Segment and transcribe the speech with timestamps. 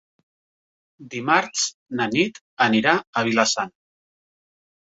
[1.15, 1.67] Dimarts
[2.01, 3.77] na Nit anirà a Vila-sana.